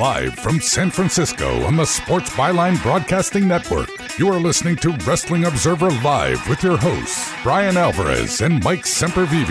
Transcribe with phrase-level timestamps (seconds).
[0.00, 5.44] Live from San Francisco on the Sports Byline Broadcasting Network, you are listening to Wrestling
[5.44, 9.50] Observer Live with your hosts, Bryan Alvarez and Mike Sempervive.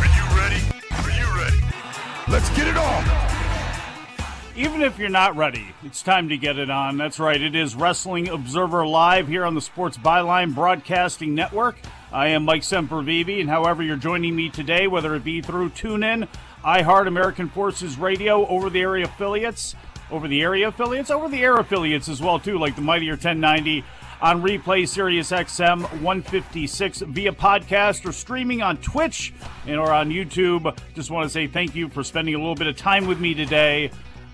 [0.00, 0.62] Are you ready?
[0.90, 1.62] Are you ready?
[2.28, 3.04] Let's get it on!
[4.56, 6.96] Even if you're not ready, it's time to get it on.
[6.96, 11.76] That's right, it is Wrestling Observer Live here on the Sports Byline Broadcasting Network.
[12.10, 16.26] I am Mike Sempervive, and however you're joining me today, whether it be through TuneIn,
[16.64, 19.74] iHeart, American Forces Radio, over the area affiliates,
[20.10, 23.84] over the area affiliates, over the air affiliates as well too, like the Mightier 1090
[24.22, 29.34] on replay Sirius XM 156 via podcast or streaming on Twitch
[29.66, 30.76] and or on YouTube.
[30.94, 33.34] Just want to say thank you for spending a little bit of time with me
[33.34, 33.90] today.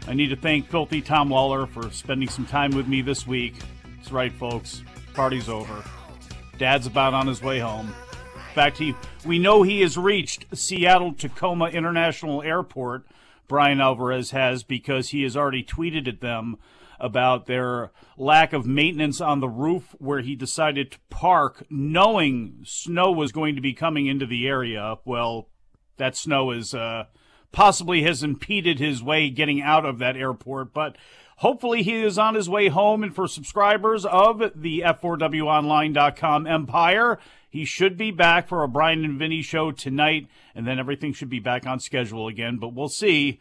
[0.06, 3.54] I need to thank Filthy Tom Lawler for spending some time with me this week.
[3.96, 4.82] That's right, folks.
[5.14, 5.82] Party's over.
[6.58, 7.92] Dad's about on his way home.
[8.50, 13.06] In fact, he we know he has reached Seattle Tacoma International Airport.
[13.46, 16.56] Bryan Alvarez has because he has already tweeted at them
[16.98, 23.12] about their lack of maintenance on the roof where he decided to park knowing snow
[23.12, 24.96] was going to be coming into the area.
[25.04, 25.48] Well,
[25.96, 27.04] that snow is uh,
[27.52, 30.96] possibly has impeded his way getting out of that airport, but
[31.36, 33.04] hopefully he is on his way home.
[33.04, 37.18] And for subscribers of the F4WOnline.com empire,
[37.50, 41.28] he should be back for a Bryan and Vinny show tonight, and then everything should
[41.28, 42.58] be back on schedule again.
[42.58, 43.40] But we'll see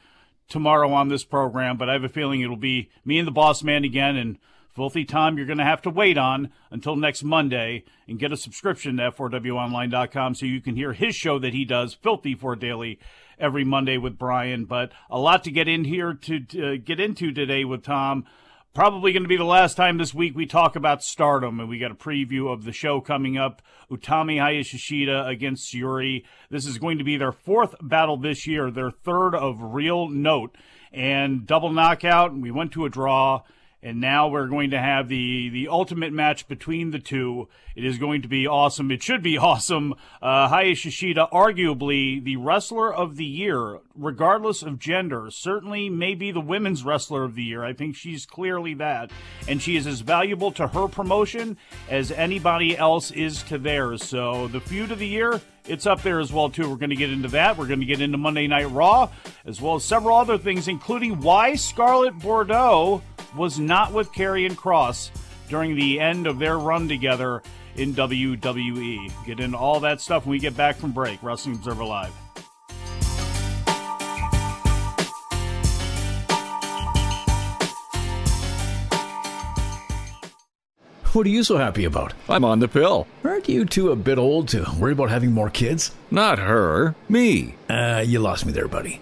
[0.49, 1.77] tomorrow on this program.
[1.77, 4.17] But I have a feeling it'll be me and the boss man again.
[4.17, 4.39] And
[4.75, 8.37] Filthy Tom, you're going to have to wait on until next Monday and get a
[8.37, 12.99] subscription to F4WOnline.com so you can hear his show that he does, Filthy for Daily,
[13.37, 14.65] every Monday with Bryan.
[14.65, 18.25] But a lot to get in here to, to uh, get into today with Tom
[18.73, 21.79] probably going to be the last time this week we talk about stardom and we
[21.79, 23.61] got a preview of the show coming up.
[23.89, 26.25] Utami hayashishita against yuri.
[26.49, 30.55] This is going to be their fourth battle this year their third of real note.
[30.91, 33.41] And double knockout we went to a draw
[33.81, 37.47] and now we're going to have the the ultimate match between the two.
[37.75, 38.91] It is going to be awesome.
[38.91, 39.93] It should be awesome.
[40.21, 46.83] Uh, Hayashishita, arguably the wrestler of the year, regardless of gender, certainly maybe the women's
[46.83, 47.63] wrestler of the year.
[47.63, 49.11] I think she's clearly that,
[49.47, 51.57] and she is as valuable to her promotion
[51.89, 54.03] as anybody else is to theirs.
[54.03, 55.39] So the feud of the year.
[55.67, 56.67] It's up there as well too.
[56.67, 57.55] We're going to get into that.
[57.55, 59.09] We're going to get into Monday Night Raw,
[59.45, 63.03] as well as several other things, including why Scarlett Bordeaux
[63.35, 65.11] was not with Karrion Kross
[65.49, 67.41] during the end of their run together
[67.75, 69.11] in WWE.
[69.25, 71.21] Get into all that stuff when we get back from break.
[71.23, 72.13] Wrestling Observer Live.
[81.13, 82.13] What are you so happy about?
[82.29, 83.07] I'm on the pill.
[83.23, 85.91] Aren't you two a bit old to worry about having more kids?
[86.11, 87.55] Not her, me.
[87.67, 89.01] Uh, you lost me there, buddy.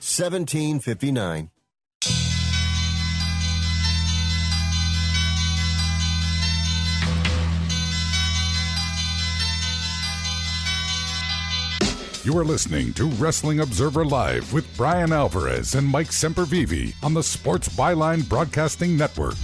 [0.00, 1.50] 1759.
[12.22, 17.22] You are listening to Wrestling Observer Live with Bryan Alvarez and Mike Sempervive on the
[17.22, 19.36] Sports Byline Broadcasting Network.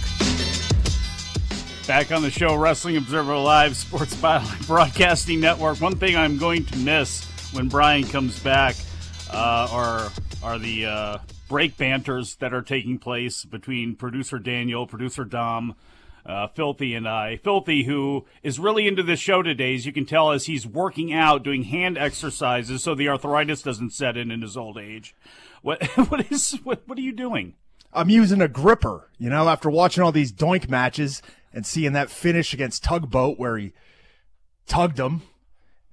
[1.85, 5.79] Back on the show, Wrestling Observer Live, Sports Byline Broadcasting Network.
[5.81, 8.75] One thing I'm going to miss when Bryan comes back
[9.31, 10.09] uh, are
[10.43, 15.75] are the uh, break banters that are taking place between producer Daniel, producer Dom,
[16.25, 17.37] uh, Filthy, and I.
[17.37, 21.13] Filthy, who is really into this show today, as you can tell, as he's working
[21.13, 25.15] out, doing hand exercises, so the arthritis doesn't set in in his old age.
[25.61, 27.55] What what is what, what are you doing?
[27.93, 31.21] I'm using a gripper, you know, after watching all these doink matches
[31.53, 33.73] and seeing that finish against Tugboat where he
[34.67, 35.21] tugged him.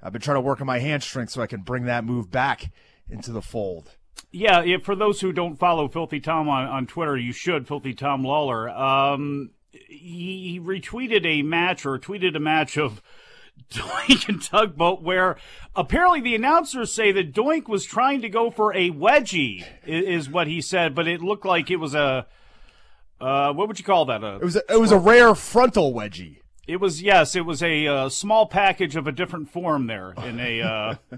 [0.03, 2.31] I've been trying to work on my hand strength so I can bring that move
[2.31, 2.71] back
[3.09, 3.97] into the fold.
[4.31, 7.95] Yeah, yeah for those who don't follow Filthy Tom on, on Twitter, you should, Filthy
[7.95, 8.69] Tom Lawler.
[8.69, 13.03] Um, he, he retweeted a match or tweeted a match of
[13.73, 15.37] Doink and Tugboat where
[15.75, 20.31] apparently the announcers say that Doink was trying to go for a wedgie, is, is
[20.31, 22.27] what he said, but it looked like it was a.
[23.21, 24.23] Uh, what would you call that?
[24.25, 26.39] A, It was a, it was a rare frontal wedgie.
[26.67, 30.41] It was yes, it was a uh, small package of a different form there in
[30.41, 30.95] a uh,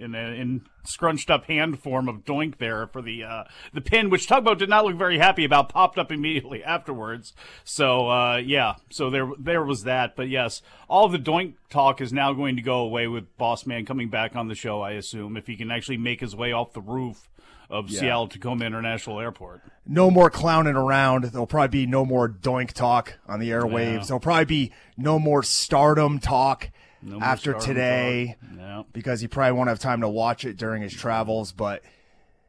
[0.00, 4.10] in a in scrunched up hand form of Doink there for the uh, the pin,
[4.10, 5.68] which Tugboat did not look very happy about.
[5.68, 7.32] Popped up immediately afterwards.
[7.64, 10.16] So uh, yeah, so there there was that.
[10.16, 13.84] But yes, all the Doink talk is now going to go away with Boss Man
[13.84, 14.80] coming back on the show.
[14.82, 17.28] I assume if he can actually make his way off the roof
[17.68, 18.00] of Yeah.
[18.00, 19.62] Seattle Tacoma International Airport.
[19.86, 21.24] No more clowning around.
[21.24, 23.94] There'll probably be no more doink talk on the airwaves.
[23.98, 24.04] Yeah.
[24.06, 26.70] There'll probably be no more stardom talk
[27.02, 28.36] No after today.
[28.56, 28.82] Yeah.
[28.92, 31.52] because he probably won't have time to watch it during his travels.
[31.52, 31.82] But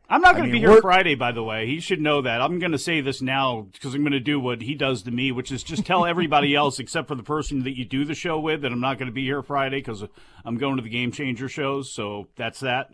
[0.10, 1.68] I'm not going to be here Friday, by the way.
[1.68, 2.42] He should know that.
[2.42, 5.12] I'm going to say this now because I'm going to do what he does to
[5.12, 8.14] me, which is just tell everybody else except for the person that you do the
[8.14, 10.04] show with that I'm not going to be here Friday because
[10.44, 11.90] I'm going to the Game Changer shows.
[11.92, 12.92] So that's that.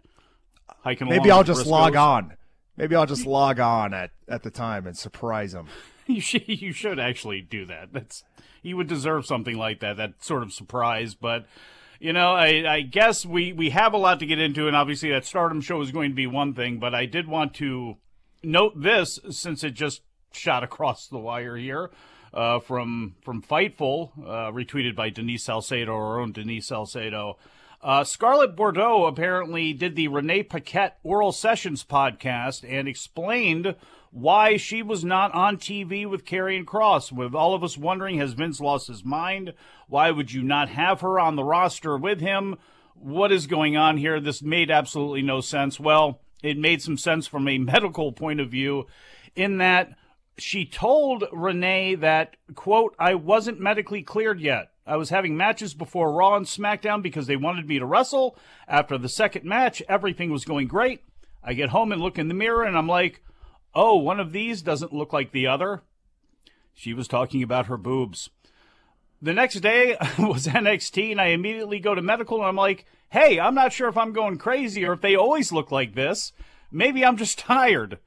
[0.84, 1.70] Hiking maybe I'll just Briscoes.
[1.72, 2.38] log on.
[2.76, 5.68] Maybe I'll just log on at, at the time and surprise him.
[6.10, 7.92] You should, you should actually do that.
[7.92, 8.24] That's
[8.62, 9.98] he would deserve something like that.
[9.98, 11.46] That sort of surprise, but.
[12.00, 15.10] You know, I, I guess we, we have a lot to get into, and obviously
[15.10, 17.98] that Stardom show is going to be one thing, but I did want to
[18.44, 21.90] note this since it just shot across the wire here
[22.34, 27.38] uh, from from Fightful, uh, retweeted by Denise Salcedo, our own Denise Salcedo.
[27.82, 33.76] Uh, Scarlett Bordeaux apparently did the Renee Paquette Oral Sessions podcast and explained
[34.18, 37.12] why she was not on TV with Karrion Kross.
[37.12, 39.54] With all of us wondering, has Vince lost his mind?
[39.88, 42.58] Why would you not have her on the roster with him?
[42.96, 44.20] What is going on here?
[44.20, 45.80] This made absolutely no sense.
[45.80, 48.88] Well, it made some sense from a medical point of view,
[49.36, 49.94] in that
[50.40, 54.72] she told Renee that, quote, I wasn't medically cleared yet.
[54.88, 58.36] I was having matches before Raw and SmackDown because they wanted me to wrestle.
[58.68, 61.04] After the second match, everything was going great.
[61.44, 63.22] I get home and look in the mirror and I'm like,
[63.78, 65.84] oh, one of these doesn't look like the other.
[66.74, 68.32] She was talking about her boobs.
[69.22, 73.40] The next day was NXT and I immediately go to medical and I'm like, hey,
[73.40, 76.34] I'm not sure if I'm going crazy or if they always look like this.
[76.72, 78.00] Maybe I'm just tired.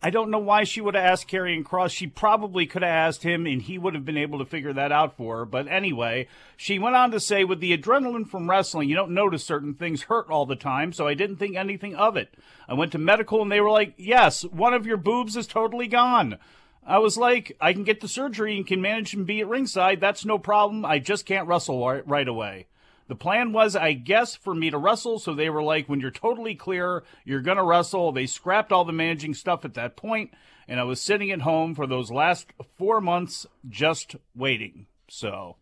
[0.00, 1.90] I don't know why she would have asked Karrion Kross.
[1.90, 4.92] She probably could have asked him and he would have been able to figure that
[4.92, 5.44] out for her.
[5.44, 9.44] But anyway, she went on to say, with the adrenaline from wrestling, you don't notice
[9.44, 12.32] certain things hurt all the time, so I didn't think anything of it.
[12.68, 15.88] I went to medical and they were like, yes, one of your boobs is totally
[15.88, 16.38] gone.
[16.86, 20.00] I was like, I can get the surgery and can manage and be at ringside.
[20.00, 20.84] That's no problem.
[20.84, 22.68] I just can't wrestle right away.
[23.08, 25.18] The plan was, I guess, for me to wrestle.
[25.18, 28.12] So they were like, when you're totally clear, you're going to wrestle.
[28.12, 30.30] They scrapped all the managing stuff at that point,
[30.68, 34.86] And I was sitting at home for those last four months just waiting.
[35.08, 35.56] So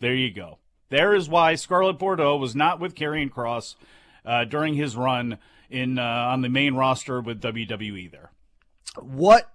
[0.00, 0.58] there you go.
[0.88, 3.76] There is why Scarlett Bordeaux was not with Karrion Kross
[4.24, 5.38] uh, during his run
[5.70, 8.30] in uh, on the main roster with WWE there.
[9.00, 9.52] What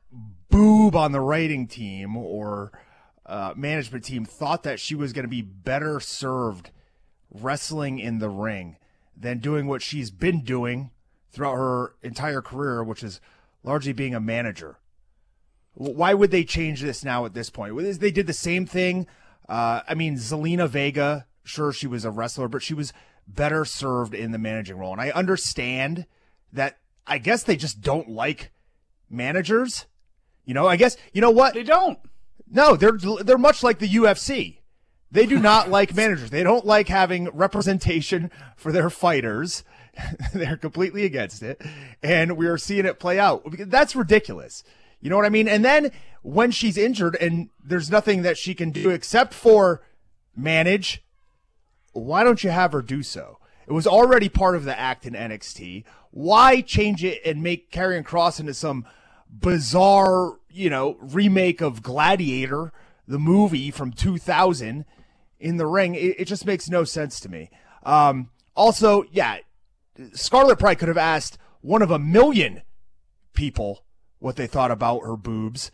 [0.49, 2.71] boob on the writing team or
[3.27, 6.71] uh, management team thought that she was going to be better served
[7.29, 8.77] wrestling in the ring
[9.15, 10.91] than doing what she's been doing
[11.31, 13.19] throughout her entire career, which is
[13.63, 14.77] largely being a manager.
[15.73, 17.77] Why would they change this now at this point?
[17.99, 19.05] They did the same thing.
[19.47, 22.93] Uh, I mean, Zelina Vega, sure, she was a wrestler, but she was
[23.27, 24.93] better served in the managing role.
[24.93, 26.05] And I understand
[26.51, 28.51] that I guess they just don't like
[29.09, 29.85] managers.
[30.45, 31.53] You know, I guess, you know what?
[31.53, 31.99] They don't.
[32.49, 34.59] No, they're they're much like the UFC.
[35.11, 36.29] They do not like managers.
[36.29, 39.63] They don't like having representation for their fighters.
[40.33, 41.61] they're completely against it,
[42.03, 43.43] and we are seeing it play out.
[43.67, 44.63] That's ridiculous.
[44.99, 45.47] You know what I mean?
[45.47, 49.81] And then when she's injured and there's nothing that she can do except for
[50.35, 51.03] manage,
[51.93, 53.37] why don't you have her do so?
[53.67, 55.83] It was already part of the act in NXT.
[56.11, 58.85] Why change it and make Karrion Kross into some
[59.29, 62.71] bizarre, you know, remake of Gladiator,
[63.07, 64.85] the movie from 2000
[65.39, 65.95] in the ring.
[65.95, 67.49] It, it just makes no sense to me.
[67.83, 69.37] Um, also, yeah,
[70.13, 72.61] Scarlett probably could have asked one of a million
[73.33, 73.83] people
[74.19, 75.71] what they thought about her boobs.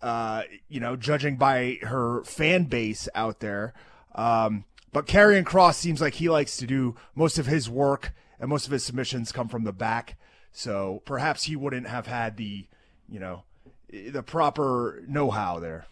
[0.00, 3.74] Uh, you know, judging by her fan base out there.
[4.14, 8.48] Um, but Karrion Kross seems like he likes to do most of his work and
[8.48, 10.16] most of his submissions come from the back.
[10.52, 12.66] So perhaps he wouldn't have had the,
[13.08, 13.44] you know,
[13.90, 15.86] the proper know-how there.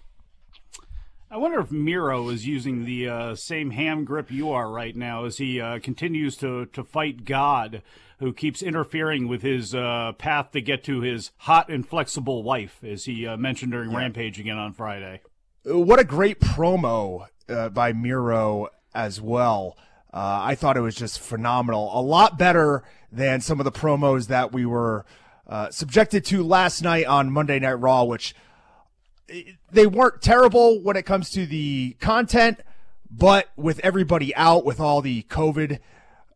[1.30, 5.24] I wonder if Miro is using the uh, same ham grip you are right now
[5.24, 7.82] as he uh, continues to, to fight God,
[8.20, 12.82] who keeps interfering with his uh, path to get to his hot and flexible wife,
[12.84, 13.98] as he uh, mentioned during yeah.
[13.98, 15.20] Rampage again on Friday.
[15.64, 19.76] What a great promo uh, by Miro as well.
[20.14, 21.90] Uh, I thought it was just phenomenal.
[21.92, 22.84] A lot better
[23.16, 25.04] than some of the promos that we were
[25.46, 28.34] uh, subjected to last night on Monday Night Raw, which
[29.70, 32.60] they weren't terrible when it comes to the content,
[33.10, 35.78] but with everybody out, with all the COVID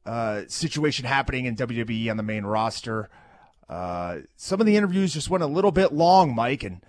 [0.06, 3.08] uh, situation happening in WWE on the main roster,
[3.68, 6.80] uh, some of the interviews just went a little bit long, Mike, and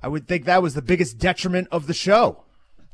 [0.00, 2.44] I would think that was the biggest detriment of the show.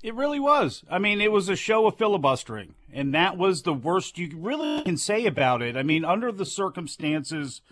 [0.02, 0.84] It really was.
[0.90, 4.82] I mean, it was a show of filibustering, and that was the worst you really
[4.82, 5.76] can say about it.
[5.76, 7.62] I mean, under the circumstances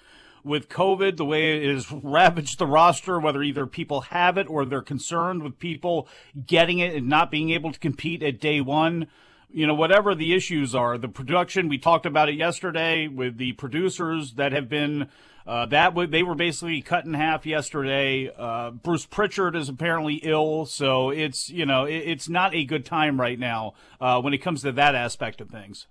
[0.43, 4.64] with COVID, the way it has ravaged the roster, whether either people have it or
[4.64, 6.09] they're concerned with people
[6.47, 9.07] getting it and not being able to compete at day one.
[9.54, 13.52] You know, whatever the issues are, the production, we talked about it yesterday with the
[13.52, 15.08] producers that have been
[15.46, 18.32] uh, that w- they were basically cut in half yesterday.
[18.37, 22.84] Uh, Bruce Pritchard is apparently ill, so it's you know it, it's not a good
[22.84, 25.87] time right now uh, when it comes to that aspect of things.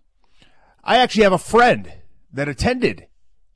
[0.83, 1.93] I actually have a friend
[2.33, 3.07] that attended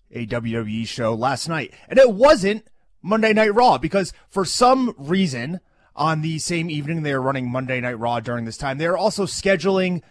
[0.09, 2.65] a WWE show last night, and it wasn't
[3.01, 5.59] Monday Night Raw because for some reason
[5.97, 8.77] on the same evening they are running Monday Night Raw during this time.
[8.77, 10.01] They are also scheduling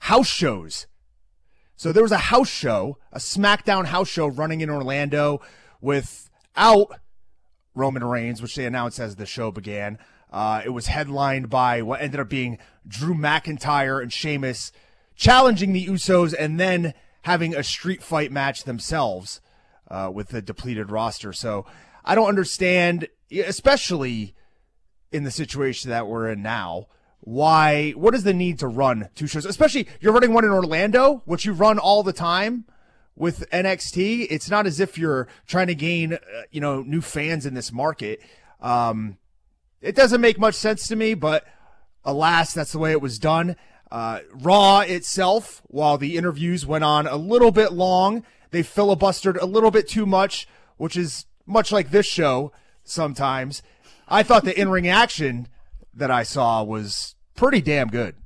[0.00, 0.86] house shows
[1.76, 5.42] so there was a house show, a SmackDown house show running in Orlando
[5.82, 6.98] without
[7.74, 9.98] Roman Reigns, which they announced as the show began.
[10.32, 14.72] Uh, it was headlined by what ended up being Drew McIntyre and Sheamus
[15.14, 19.42] challenging the Usos and then having a street fight match themselves
[19.90, 21.34] uh, with the depleted roster.
[21.34, 21.66] So
[22.06, 24.34] I don't understand, especially
[25.12, 26.86] in the situation that we're in now,
[27.20, 31.22] why what is the need to run two shows especially you're running one in orlando
[31.24, 32.64] which you run all the time
[33.16, 36.18] with nxt it's not as if you're trying to gain uh,
[36.52, 38.20] you know new fans in this market
[38.60, 39.18] Um,
[39.80, 41.44] it doesn't make much sense to me, but
[42.04, 43.56] alas, that's the way it was done.
[43.90, 49.46] Uh, Raw itself, while the interviews went on a little bit long, they filibustered a
[49.46, 53.62] little bit too much, which is much like this show sometimes.
[54.08, 55.48] I thought the in ring action
[55.94, 58.16] that I saw was pretty damn good.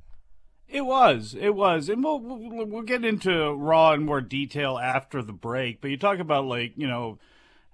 [0.67, 5.33] It was, it was, and we'll, we'll get into Raw in more detail after the
[5.33, 5.81] break.
[5.81, 7.19] But you talk about like you know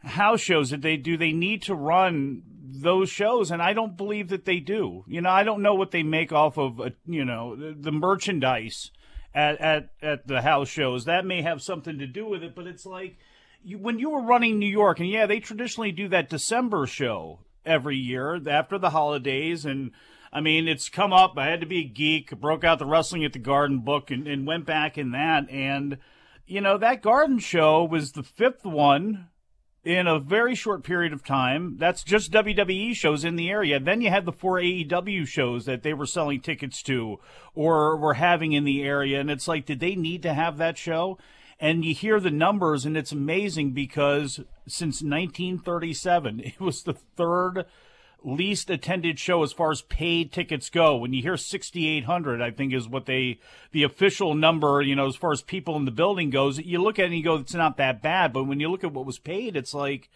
[0.04, 1.16] house shows that they do.
[1.16, 5.04] They need to run those shows, and I don't believe that they do.
[5.08, 7.92] You know, I don't know what they make off of uh, you know the, the
[7.92, 8.92] merchandise
[9.34, 11.06] at at at the house shows.
[11.06, 13.18] That may have something to do with it, but it's like
[13.64, 17.40] you, when you were running New York, and yeah, they traditionally do that December show
[17.68, 19.92] every year after the holidays and
[20.32, 21.38] I mean, it's come up.
[21.38, 24.28] I had to be a geek, broke out the Wrestling at the Garden book and,
[24.28, 25.50] and went back in that.
[25.50, 25.98] And,
[26.46, 29.30] you know, that Garden show was the fifth one
[29.84, 31.78] in a very short period of time.
[31.78, 33.80] That's just WWE shows in the area.
[33.80, 37.20] Then you had the four AEW shows that they were selling tickets to
[37.56, 39.22] or were having in the area.
[39.22, 41.18] And it's like, did they need to have that show?
[41.60, 47.66] And you hear the numbers, and it's amazing because since 1937, it was the third
[48.24, 50.98] least attended show as far as paid tickets go.
[50.98, 53.40] When you hear 6,800, I think is what they,
[53.72, 57.00] the official number, you know, as far as people in the building goes, you look
[57.00, 58.34] at it and you go, it's not that bad.
[58.34, 60.10] But when you look at what was paid, it's like,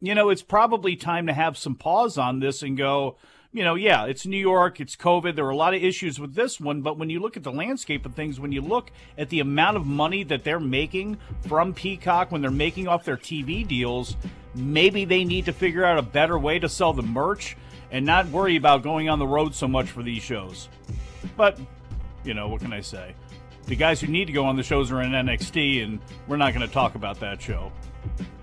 [0.00, 3.16] you know, it's probably time to have some pause on this and go,
[3.56, 5.34] you know, yeah, it's New York, it's COVID.
[5.34, 7.50] There are a lot of issues with this one, but when you look at the
[7.50, 11.16] landscape of things, when you look at the amount of money that they're making
[11.48, 14.14] from Peacock when they're making off their TV deals,
[14.54, 17.56] maybe they need to figure out a better way to sell the merch
[17.90, 20.68] and not worry about going on the road so much for these shows.
[21.34, 21.58] But,
[22.24, 23.14] you know, what can I say?
[23.64, 25.98] The guys who need to go on the shows are in NXT, and
[26.28, 27.72] we're not going to talk about that show.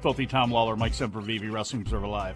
[0.01, 2.35] Filthy Tom Lawler, Mike Sempervive, Wrestling Observer Live.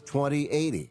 [0.11, 0.90] 2080.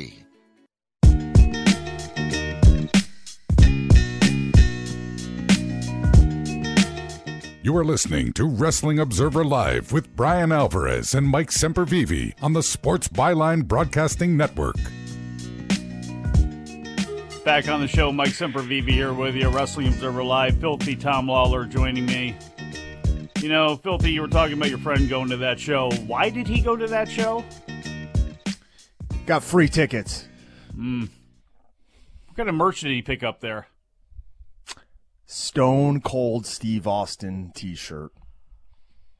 [7.63, 12.63] You are listening to Wrestling Observer Live with Bryan Alvarez and Mike Sempervive on the
[12.63, 14.77] Sports Byline Broadcasting Network.
[17.45, 20.59] Back on the show, Mike Sempervive here with you, Wrestling Observer Live.
[20.59, 22.35] Filthy Tom Lawler joining me.
[23.37, 25.91] You know, Filthy, you were talking about your friend going to that show.
[26.07, 27.45] Why did he go to that show?
[29.27, 30.27] Got free tickets.
[30.75, 31.09] Mm.
[32.25, 33.67] What kind of merch did he pick up there?
[35.33, 38.11] Stone Cold Steve Austin t shirt.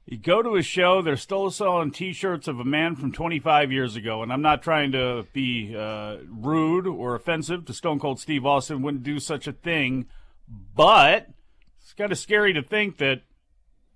[0.05, 3.71] You go to a show, they're still selling t shirts of a man from 25
[3.71, 4.21] years ago.
[4.21, 8.81] And I'm not trying to be uh, rude or offensive to Stone Cold Steve Austin,
[8.81, 10.07] wouldn't do such a thing.
[10.75, 11.29] But
[11.81, 13.21] it's kind of scary to think that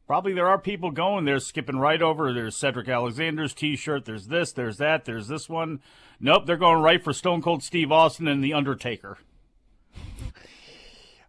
[0.08, 2.32] probably there are people going there skipping right over.
[2.32, 5.82] There's Cedric Alexander's t shirt, there's this, there's that, there's this one.
[6.22, 9.18] Nope, they're going right for Stone Cold Steve Austin and The Undertaker.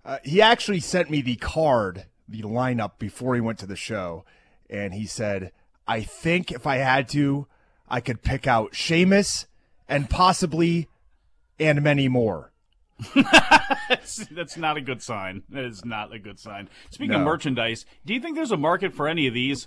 [0.06, 4.24] Uh, he actually sent me the card, the lineup before he went to the show,
[4.70, 5.50] and he said,
[5.86, 7.48] "I think if I had to,
[7.88, 9.46] I could pick out Sheamus
[9.88, 10.88] and possibly
[11.58, 12.52] and many more."
[13.88, 15.42] that's, not a good sign.
[15.50, 16.68] That is not a good sign.
[16.90, 17.18] Speaking No.
[17.18, 19.66] of merchandise, do you think there's a market for any of these?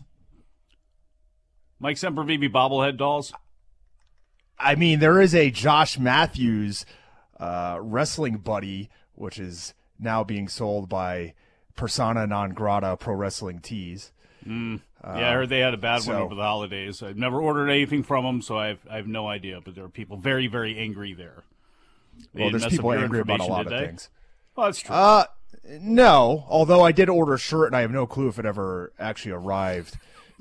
[1.80, 3.34] Mike Sempervive bobblehead dolls?
[4.58, 6.86] I mean, there is a Josh Matthews
[7.40, 11.34] uh, wrestling buddy, which is now being sold by
[11.76, 14.12] Persona Non Grata Pro Wrestling Tees.
[14.46, 14.82] Mm.
[15.04, 17.02] Yeah, I heard they had a bad one over the holidays.
[17.02, 19.62] I've never ordered anything from them, so I've I have no idea.
[19.64, 21.44] But there are people very very angry there.
[22.34, 24.10] They Well, there's people angry about a lot of things.
[24.56, 24.96] Well, that's true.
[24.96, 25.26] Uh,
[25.80, 26.46] no.
[26.50, 29.32] Although I did order a shirt, and I have no clue if it ever actually
[29.32, 29.98] arrived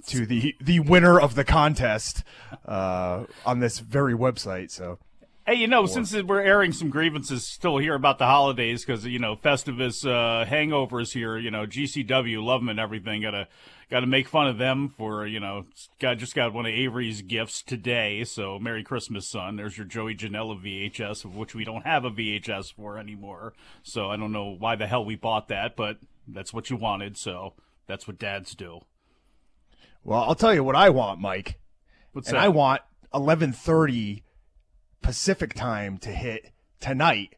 [0.07, 2.25] to the the winner of the contest
[2.67, 4.71] uh, on this very website.
[4.71, 4.99] So
[5.49, 9.19] Hey, you know, since we're airing some grievances still here about the holidays, because you
[9.19, 13.23] know Festivus uh, hangovers here, you know GCW love them and everything.
[13.23, 13.49] Got to
[13.91, 15.65] got to make fun of them for you know
[16.01, 18.25] got just got one of Avery's gifts today.
[18.25, 19.57] So Merry Christmas, son.
[19.57, 23.55] There's your Joey Janela VHS, of which we don't have a VHS for anymore.
[23.83, 27.17] So I don't know why the hell we bought that, but that's what you wanted.
[27.17, 27.55] So
[27.87, 28.81] that's what dads do.
[30.05, 31.59] Well, I'll tell you what I want, Mike.
[32.13, 32.45] What's and that?
[32.45, 32.83] I want
[33.15, 34.25] 11:30
[35.09, 37.35] Pacific time to hit tonight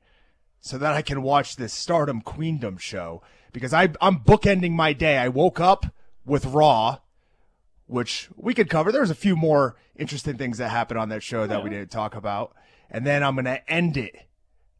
[0.60, 5.18] so that I can watch this Stardom Queendom show because I I'm bookending my day.
[5.18, 5.86] I woke up
[6.26, 6.98] with Raw
[7.86, 8.90] which we could cover.
[8.90, 12.16] There's a few more interesting things that happened on that show that we didn't talk
[12.16, 12.56] about.
[12.90, 14.16] And then I'm going to end it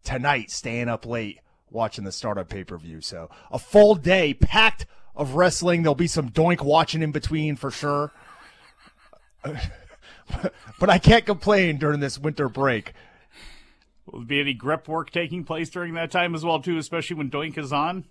[0.03, 1.39] tonight staying up late
[1.71, 3.03] watching the Stardom pay-per-view.
[3.03, 5.83] So a full day packed of wrestling.
[5.83, 8.11] There'll be some doink watching in between for sure.
[10.79, 12.93] but I can't complain during this winter break.
[14.07, 17.17] Will there be any grip work taking place during that time as well too, especially
[17.17, 18.05] when Doink is on?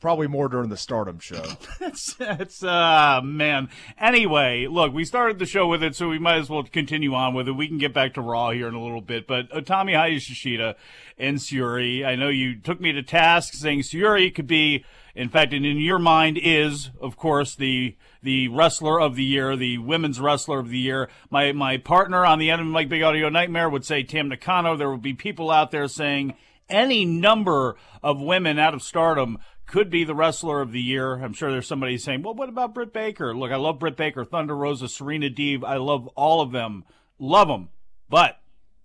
[0.00, 1.42] Probably more during the stardom show.
[1.80, 3.68] That's that's uh man.
[3.98, 7.34] Anyway, look, we started the show with it, so we might as well continue on
[7.34, 7.52] with it.
[7.52, 10.76] We can get back to Raw here in a little bit, but Utami Hayashishita
[11.18, 12.06] and Syuri.
[12.06, 14.84] I know you took me to task saying Syuri could be,
[15.18, 19.56] in fact, and in your mind is, of course, the the wrestler of the year,
[19.56, 21.08] the women's wrestler of the year.
[21.28, 24.76] My my partner on the end of Mike Big Audio Nightmare would say Tam Nakano.
[24.76, 26.34] There would be people out there saying
[26.68, 31.14] any number of women out of stardom could be the wrestler of the year.
[31.14, 33.36] I'm sure there's somebody saying, well, what about Britt Baker?
[33.36, 35.64] Look, I love Britt Baker, Thunder Rosa, Serena Deeb.
[35.64, 36.84] I love all of them.
[37.18, 37.70] Love them.
[38.08, 38.38] But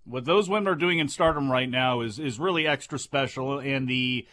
[0.04, 3.60] what those women are doing in stardom right now is, is really extra special.
[3.60, 4.26] And the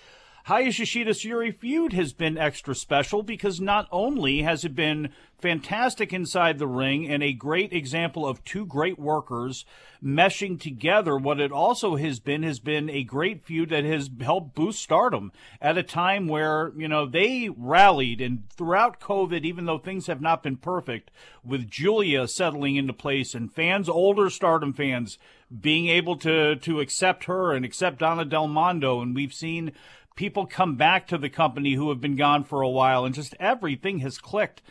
[0.48, 6.58] Hayashishita Syuri feud has been extra special because not only has it been fantastic inside
[6.58, 9.66] the ring and a great example of two great workers
[10.04, 14.56] meshing together, what it also has been has been a great feud that has helped
[14.56, 19.78] boost stardom at a time where, you know, they rallied and throughout COVID, even though
[19.78, 21.12] things have not been perfect,
[21.44, 25.18] with Julia settling into place and fans, older stardom fans,
[25.60, 29.74] being able to to accept her and accept Donna Del Mondo, and we've seen
[30.16, 33.36] people come back to the company who have been gone for a while, and just
[33.40, 34.62] everything has clicked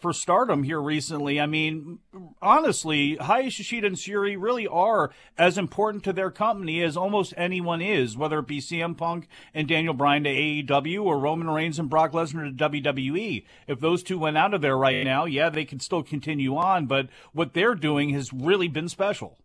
[0.00, 1.40] for stardom here recently.
[1.40, 2.00] I mean,
[2.42, 8.16] honestly, Hayashishita and Syuri really are as important to their company as almost anyone is,
[8.16, 12.12] whether it be CM Punk and Daniel Bryan to AEW or Roman Reigns and Brock
[12.12, 13.44] Lesnar to WWE.
[13.66, 16.86] If those two went out of there right now, yeah, they could still continue on,
[16.86, 19.38] but what they're doing has really been special.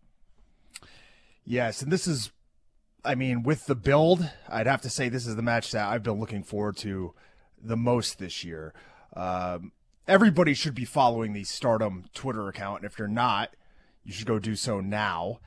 [1.46, 2.32] Yes, and this is,
[3.04, 6.04] I mean, with the build, I'd have to say this is the match that I've
[6.04, 7.14] been looking forward to
[7.62, 8.74] the most this year.
[9.16, 9.72] Um,
[10.08, 13.56] everybody should be following the Stardom Twitter account, and if you're not,
[14.04, 15.40] you should go do so now,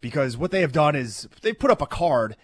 [0.00, 2.36] because what they have done is they put up a card,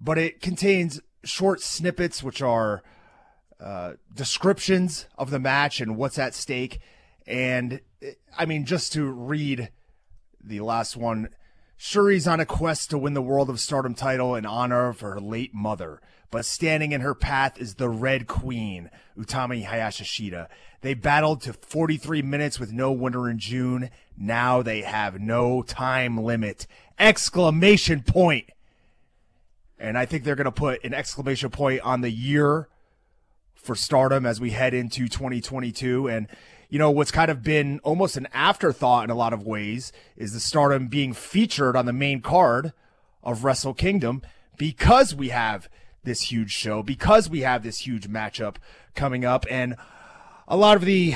[0.00, 2.82] but it contains short snippets, which are
[3.60, 6.80] uh, descriptions of the match and what's at stake,
[7.26, 7.80] and
[8.36, 9.70] I mean, just to read
[10.42, 11.28] the last one
[11.84, 15.20] Syuri's on a quest to win the World of Stardom title in honor of her
[15.20, 20.48] late mother, but standing in her path is the Red Queen, Utami Hayashishita.
[20.80, 23.90] They battled to 43 minutes with no winner in June.
[24.16, 26.66] Now they have no time limit.
[26.98, 28.48] Exclamation point.
[29.78, 32.66] And I think they're going to put an exclamation point on the year
[33.54, 36.08] for Stardom as we head into 2022.
[36.08, 36.28] And
[36.74, 40.32] you know, what's kind of been almost an afterthought in a lot of ways is
[40.32, 42.72] the stardom being featured on the main card
[43.22, 44.22] of Wrestle Kingdom
[44.56, 45.68] because we have
[46.02, 48.56] this huge show, because we have this huge matchup
[48.96, 49.46] coming up.
[49.48, 49.76] And
[50.48, 51.14] a lot of the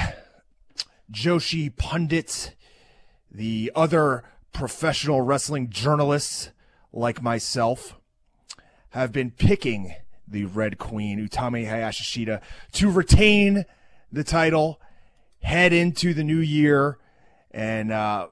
[1.11, 2.53] Joshi pundits,
[3.29, 6.53] the other professional wrestling journalists
[6.93, 7.97] like myself,
[8.91, 9.93] have been picking
[10.25, 12.41] the Red Queen, Utami Hayashishita,
[12.75, 13.65] to retain
[14.13, 14.81] the title
[15.43, 16.99] head into the new year
[17.51, 18.29] and uh,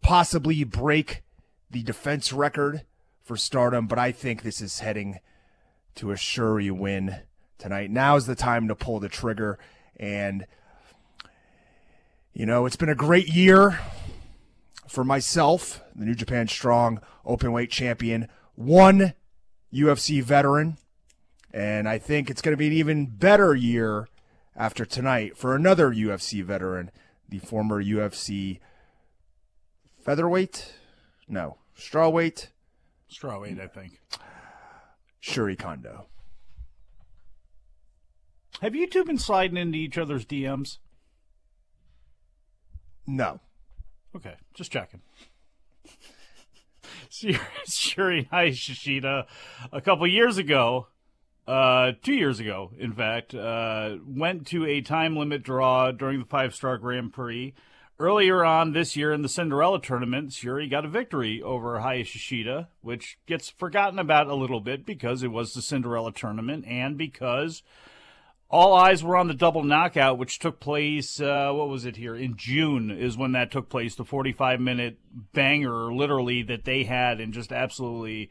[0.00, 1.22] possibly break
[1.70, 2.82] the defense record
[3.22, 3.86] for Stardom.
[3.86, 5.18] But I think this is heading
[5.96, 7.16] to a Syuri win
[7.58, 7.90] tonight.
[7.90, 9.58] Now is the time to pull the trigger.
[9.96, 10.46] And,
[12.32, 13.78] you know, it's been a great year
[14.88, 19.14] for myself, the New Japan Strong Openweight Champion, one
[19.72, 20.76] UFC veteran.
[21.54, 24.08] And I think it's going to be an even better year
[24.56, 26.90] after tonight for another UFC veteran,
[27.28, 28.60] the former UFC
[29.98, 30.74] featherweight,
[31.28, 32.48] no, strawweight,
[33.10, 34.00] strawweight, I think,
[35.22, 36.06] Syuri Kondo.
[38.60, 40.78] Have you two been sliding into each other's DMs?
[43.06, 43.40] No.
[44.14, 45.00] Okay, just checking.
[47.10, 49.26] Syuri Hayashishita
[49.72, 50.88] a couple years ago
[51.52, 56.24] uh, two years ago, in fact, uh, went to a time limit draw during the
[56.24, 57.52] five star Grand Prix.
[57.98, 63.18] Earlier on this year in the Cinderella tournament, Syuri got a victory over Hayashishita, which
[63.26, 67.62] gets forgotten about a little bit because it was the Cinderella tournament and because
[68.48, 72.16] all eyes were on the double knockout, which took place, uh, what was it here?
[72.16, 74.98] In June is when that took place, the 45 minute
[75.34, 78.30] banger, literally, that they had and just absolutely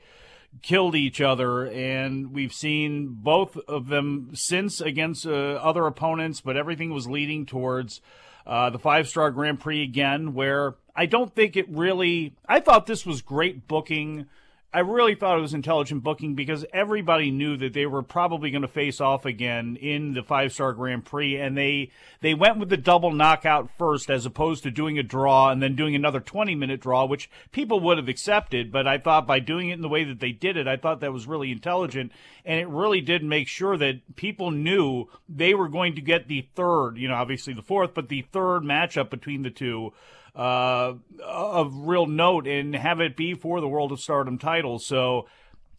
[0.62, 6.58] killed each other, and we've seen both of them since against uh, other opponents, but
[6.58, 8.02] everything was leading towards
[8.46, 12.36] uh, the five star Grand Prix again, where I don't think it really.
[12.48, 14.28] I thought this was great booking
[14.74, 18.62] I really thought it was intelligent booking because everybody knew that they were probably going
[18.62, 22.70] to face off again in the five star Grand Prix, and they they went with
[22.70, 26.56] the double knockout first as opposed to doing a draw and then doing another twenty
[26.56, 28.72] minute draw, which people would have accepted.
[28.72, 31.02] But I thought by doing it in the way that they did it, I thought
[31.02, 32.14] that was really intelligent,
[32.46, 36.48] and it really did make sure that people knew they were going to get the
[36.56, 39.92] third, you know, obviously the fourth, but the third matchup between the two
[40.36, 44.80] uh, of real note and have it be for the World of Stardom title.
[44.80, 45.28] So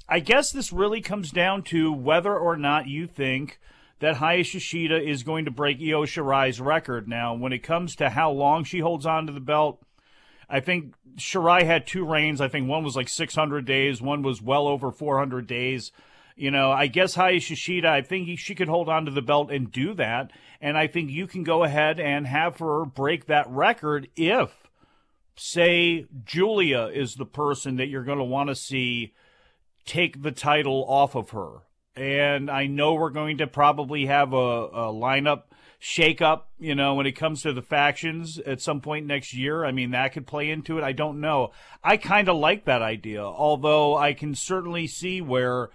[0.09, 3.59] I guess this really comes down to whether or not you think
[4.01, 7.09] that Hayashishita is going to break Io Shirai's record.
[7.09, 9.81] Now, when it comes to how long she holds on to the belt,
[10.51, 12.41] I think Shirai had two reigns.
[12.41, 15.93] I think one was like 600 days, one was well over 400 days.
[16.37, 19.71] You know, I guess Hayashishita, I think she could hold on to the belt and
[19.71, 20.31] do that.
[20.61, 24.51] And I think you can go ahead and have her break that record if,
[25.37, 29.13] say, Julia is the person that you're going to want to see
[29.85, 31.63] take the title off of her.
[31.95, 35.43] And I know we're going to probably have a, a lineup
[35.83, 39.65] shakeup, you know, when it comes to the factions at some point next year.
[39.65, 40.85] I mean, that could play into it.
[40.85, 41.51] I don't know.
[41.83, 45.71] I kind of like that idea, although I can certainly see where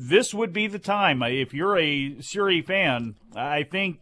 [0.00, 1.22] this would be the time.
[1.24, 3.98] If you're a Syuri fan, I think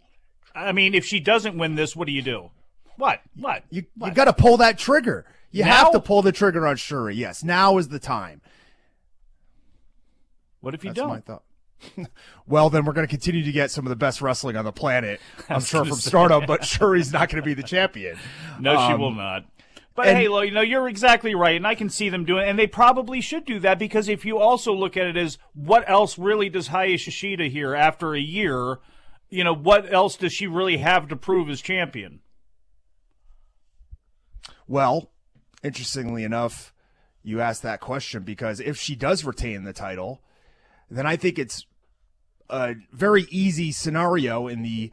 [0.55, 2.51] I mean, if she doesn't win this, what do you do?
[2.97, 3.21] What?
[3.35, 3.65] What?
[3.71, 4.09] You what?
[4.09, 5.25] you got to pull that trigger.
[5.51, 5.71] You now?
[5.73, 7.17] have to pull the trigger on Syuri.
[7.17, 8.43] Yes, now is the time.
[10.61, 11.09] What if you That's don't?
[11.09, 11.43] My thought.
[12.47, 14.73] well, then we're going to continue to get some of the best wrestling on the
[14.73, 15.21] planet.
[15.49, 18.19] I'm sure from Stardom, but Syuri's not going to be the champion.
[18.61, 19.45] No, she Um, will not.
[19.97, 22.47] But and- hey, lo- you know, you're exactly right, and I can see them doing,
[22.47, 25.39] it, and they probably should do that because if you also look at it as
[25.55, 28.79] what else really does Hayashishita here after a year,
[29.31, 32.21] you know, what else does she really have to prove as champion?
[34.69, 35.11] Well,
[35.63, 36.75] interestingly enough,
[37.23, 40.21] you asked that question because if she does retain the title,
[40.91, 41.67] then I think it's
[42.49, 44.93] a very easy scenario in the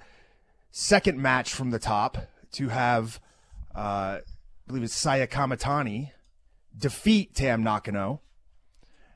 [0.72, 2.18] second match from the top
[2.54, 3.20] to have,
[3.76, 4.20] uh,
[4.68, 6.12] believe it's Saya Kamitani
[6.78, 8.22] defeat Tam Nakano.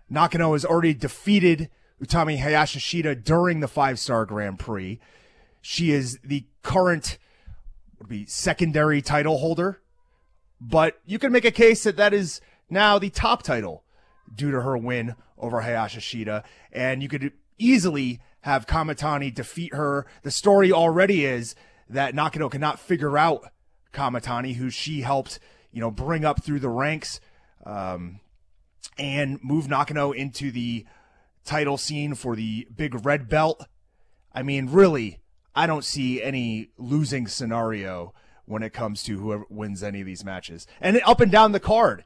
[0.10, 1.70] Nakano has already defeated
[2.02, 5.00] Utami Hayashishita during the five star Grand Prix.
[5.62, 7.18] She is the current
[8.00, 9.82] would be secondary title holder,
[10.62, 13.84] but you can make a case that that is now the top title
[14.34, 20.06] due to her win over Hayashishita, and you could easily have Kamitani defeat her.
[20.22, 21.56] The story already is
[21.90, 23.50] that Nakano cannot figure out
[23.94, 25.40] Kamitani, who she helped,
[25.72, 27.20] you know, bring up through the ranks,
[27.66, 28.20] um,
[28.98, 30.86] and move Nakano into the
[31.46, 33.66] title scene for the big red belt.
[34.34, 35.20] I mean, really,
[35.56, 38.14] I don't see any losing scenario
[38.46, 40.68] when it comes to whoever wins any of these matches.
[40.80, 42.04] And up and down the card,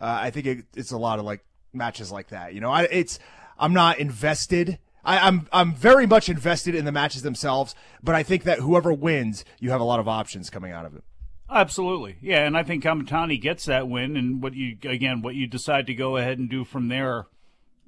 [0.00, 2.54] uh, I think it, it's a lot of like matches like that.
[2.54, 3.18] You know, I, it's
[3.58, 4.78] I'm not invested.
[5.04, 8.92] I, I'm I'm very much invested in the matches themselves, but I think that whoever
[8.92, 11.04] wins, you have a lot of options coming out of it.
[11.54, 15.46] Absolutely, yeah, and I think Kamitani gets that win, and what you again, what you
[15.46, 17.26] decide to go ahead and do from there,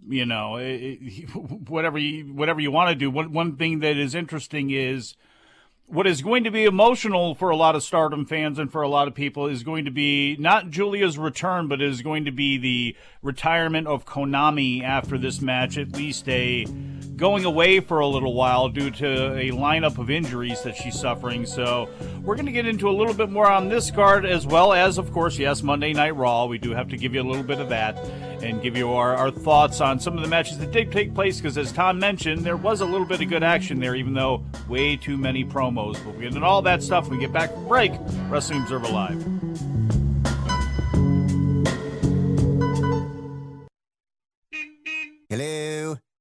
[0.06, 1.28] you know, it, it-
[1.68, 3.10] whatever you whatever you want to do.
[3.10, 5.14] One one thing that is interesting is
[5.86, 8.88] what is going to be emotional for a lot of Stardom fans and for a
[8.88, 12.58] lot of people is going to be not Julia's return, but is going to be
[12.58, 15.78] the retirement of Konami after this match.
[15.78, 16.66] At least a
[17.16, 21.46] going away for a little while due to a lineup of injuries that she's suffering.
[21.46, 21.88] So
[22.22, 24.98] we're going to get into a little bit more on this card as well as,
[24.98, 26.46] of course, yes, Monday Night Raw.
[26.46, 27.98] We do have to give you a little bit of that
[28.42, 31.38] and give you our, our thoughts on some of the matches that did take place
[31.40, 34.44] because, as Tom mentioned, there was a little bit of good action there, even though
[34.68, 35.94] way too many promos.
[35.94, 37.92] But we'll get into all that stuff we get back from break.
[38.28, 39.63] Wrestling Observer Live.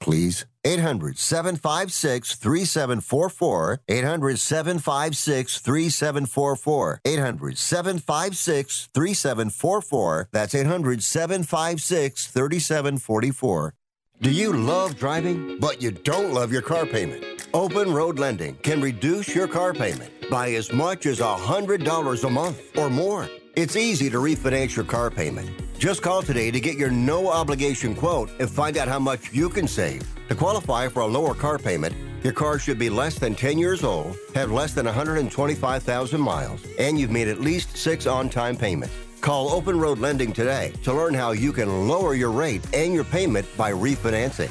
[0.00, 0.46] please.
[0.64, 3.80] 800 756 3744.
[3.88, 7.00] 800 756 3744.
[7.04, 10.28] 800 756 3744.
[10.32, 13.74] That's 800 756 3744.
[14.20, 17.48] Do you love driving, but you don't love your car payment?
[17.52, 22.78] Open Road Lending can reduce your car payment by as much as $100 a month
[22.78, 23.28] or more.
[23.56, 25.48] It's easy to refinance your car payment.
[25.78, 29.48] Just call today to get your no obligation quote and find out how much you
[29.48, 30.02] can save.
[30.28, 33.84] To qualify for a lower car payment, your car should be less than 10 years
[33.84, 38.94] old, have less than 125,000 miles, and you've made at least six on time payments.
[39.20, 43.04] Call Open Road Lending today to learn how you can lower your rate and your
[43.04, 44.50] payment by refinancing.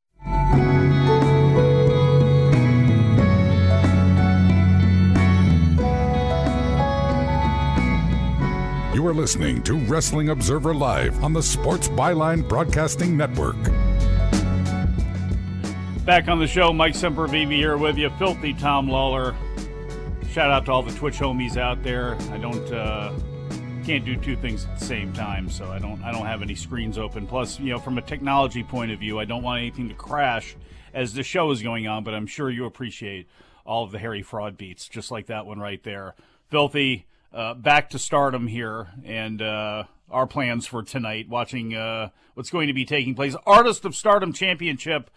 [9.01, 13.55] You are listening to Wrestling Observer Live on the Sports Byline Broadcasting Network.
[16.05, 18.11] Back on the show, Mike Sempervive here with you.
[18.19, 19.35] Filthy Tom Lawler.
[20.29, 22.13] Shout out to all the Twitch homies out there.
[22.31, 23.11] I don't uh,
[23.83, 26.53] can't do two things at the same time, so I don't I don't have any
[26.53, 27.25] screens open.
[27.25, 30.55] Plus, you know, from a technology point of view, I don't want anything to crash
[30.93, 32.03] as the show is going on.
[32.03, 33.27] But I'm sure you appreciate
[33.65, 36.13] all of the Harry Fraud beats, just like that one right there.
[36.51, 42.49] Filthy uh, back to stardom here and uh, our plans for tonight, watching uh, what's
[42.49, 43.35] going to be taking place.
[43.45, 45.09] Artist of Stardom Championship.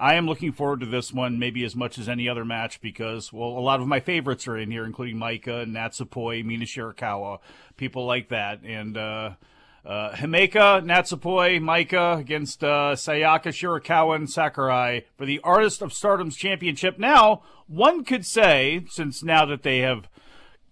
[0.00, 3.32] I am looking forward to this one, maybe as much as any other match, because
[3.32, 7.40] well, a lot of my favorites are in here, including Maika, Natsupoi, Mina Shirakawa,
[7.76, 9.30] people like that, and uh,
[9.84, 16.36] uh, Himeka, Natsupoi, Maika against uh, Sayaka, Shirakawa, and Sakurai for the Artist of Stardom's
[16.36, 16.96] Championship.
[16.98, 20.08] Now, one could say, since now that they have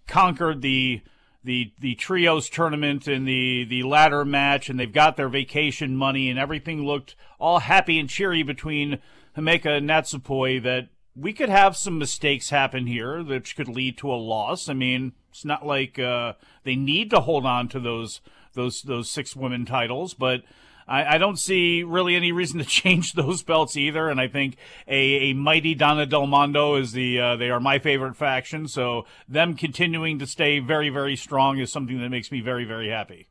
[0.07, 1.01] conquered the
[1.43, 6.29] the the trios tournament and the the ladder match and they've got their vacation money
[6.29, 8.99] and everything looked all happy and cheery between
[9.37, 14.11] Himeka and Natsupoi that we could have some mistakes happen here which could lead to
[14.11, 14.69] a loss.
[14.69, 16.33] I mean, it's not like uh,
[16.63, 18.21] they need to hold on to those
[18.53, 20.43] those those six women titles, but
[20.87, 24.09] I, I, don't see really any reason to change those belts either.
[24.09, 24.57] And I think
[24.87, 28.67] a, a mighty Donna Del Mondo is the uh, they are my favorite faction.
[28.67, 32.89] So them continuing to stay very very strong is something that makes me very very
[32.89, 33.27] happy.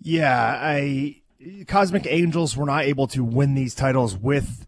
[0.00, 1.22] Yeah, I
[1.66, 4.66] Cosmic Angels were not able to win these titles with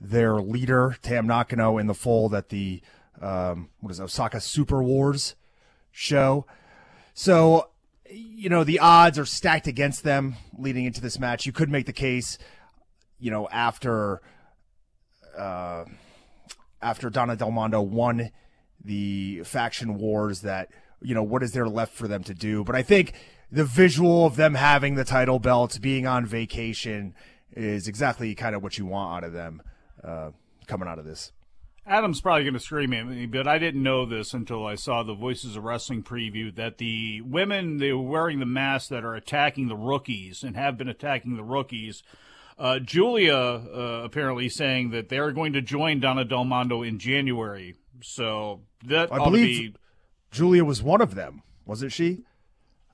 [0.00, 2.80] their leader Tam Nakano in the fold at the
[3.20, 5.34] um, what is it, Osaka Super Wars
[5.90, 6.46] show.
[7.12, 7.69] So
[8.10, 11.46] you know, the odds are stacked against them leading into this match.
[11.46, 12.38] You could make the case,
[13.18, 14.20] you know, after
[15.36, 15.84] uh,
[16.82, 18.30] after Donna Del Mondo won
[18.82, 20.70] the faction wars that,
[21.02, 22.64] you know, what is there left for them to do?
[22.64, 23.12] But I think
[23.52, 27.14] the visual of them having the title belts, being on vacation,
[27.52, 29.62] is exactly kind of what you want out of them
[30.02, 30.30] uh,
[30.66, 31.32] coming out of this.
[31.86, 35.02] Adam's probably going to scream at me, but I didn't know this until I saw
[35.02, 39.14] the Voices of Wrestling preview that the women they were wearing the masks that are
[39.14, 42.02] attacking the rookies and have been attacking the rookies.
[42.58, 46.98] Uh, Julia uh, apparently saying that they are going to join Donna Del Mondo in
[46.98, 47.76] January.
[48.02, 49.78] So that I believe be...
[50.30, 52.24] Julia was one of them, wasn't she?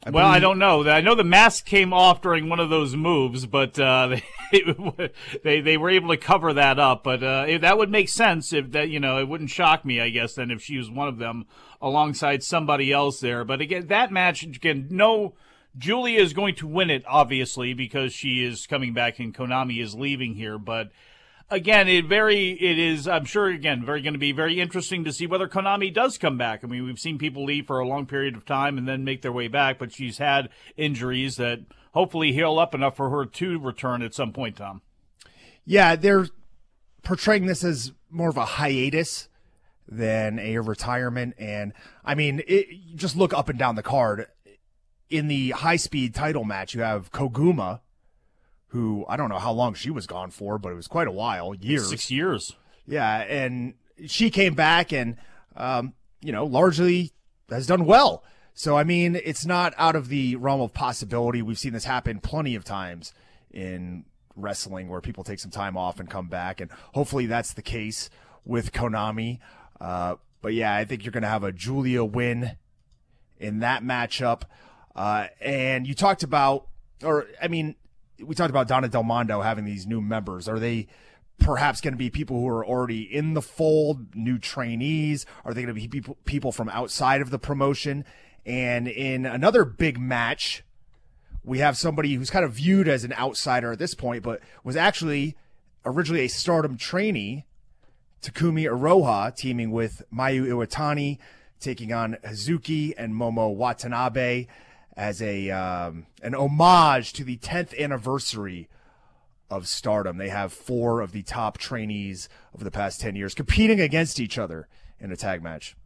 [0.07, 0.37] I well, believe...
[0.37, 0.89] I don't know.
[0.89, 4.17] I know the mask came off during one of those moves, but uh,
[4.53, 5.11] they,
[5.43, 7.03] they they were able to cover that up.
[7.03, 10.11] But uh, that would make sense if that you know it wouldn't shock me, I
[10.11, 11.47] guess, then if she was one of them
[11.83, 13.45] alongside somebody else there.
[13.45, 15.35] But again, that match again, no.
[15.79, 19.95] Julia is going to win it, obviously, because she is coming back and Konami is
[19.95, 20.57] leaving here.
[20.57, 20.91] But
[21.51, 23.07] again, it very it is.
[23.07, 26.39] I'm sure again very going to be very interesting to see whether Konami does come
[26.39, 26.61] back.
[26.63, 29.23] I mean, we've seen people leave for a long period of time and then make
[29.23, 31.61] their way back, but she's had injuries that
[31.93, 34.57] hopefully heal up enough for her to return at some point.
[34.57, 34.83] Tom.
[35.65, 36.29] Yeah, they're
[37.03, 39.29] portraying this as more of a hiatus
[39.89, 41.73] than a retirement, and
[42.05, 42.67] I mean, it,
[42.97, 44.27] just look up and down the card.
[45.09, 47.81] In the high speed title match, you have Koguma
[48.77, 51.13] who I don't know how long she was gone for, but it was quite a
[51.13, 51.89] while, years.
[51.89, 52.55] Six years.
[52.87, 53.75] Yeah, and
[54.07, 55.17] she came back and,
[55.57, 57.13] um, you know, largely
[57.49, 58.23] has done well.
[58.53, 61.41] So, I mean, it's not out of the realm of possibility.
[61.41, 63.13] We've seen this happen plenty of times
[63.51, 64.05] in
[64.35, 66.61] wrestling where people take some time off and come back.
[66.61, 68.11] And hopefully that's the case
[68.45, 69.39] with Konami.
[69.81, 72.57] Uh, but yeah, I think you're going to have a Julia win
[73.39, 74.43] in that matchup.
[74.95, 76.67] Uh, and you talked about,
[77.03, 77.75] or I mean,
[78.25, 80.49] we talked about Donna Del Mondo having these new members.
[80.49, 80.89] Are they
[81.39, 85.27] perhaps going to be people who are already in the fold, new trainees?
[85.45, 88.05] Are they going to be people people from outside of the promotion?
[88.45, 90.63] And in another big match,
[91.43, 94.77] we have somebody who's kind of viewed as an outsider at this point, but was
[94.77, 95.37] actually
[95.85, 97.45] originally a Stardom trainee,
[98.23, 101.19] Takumi Iroha, teaming with Mayu Iwatani,
[101.61, 104.47] taking on Hazuki and Momo Watanabe
[104.97, 108.69] as a um, an homage to the 10th anniversary
[109.51, 110.17] of stardom.
[110.17, 114.39] They have four of the top trainees over the past 10 years competing against each
[114.39, 114.69] other
[114.99, 115.77] in a tag match.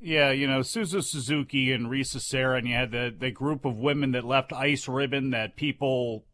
[0.00, 3.78] Yeah, you know, Suzu Suzuki and Risa Sera, and you had the, the group of
[3.78, 6.24] women that left Ice Ribbon that people,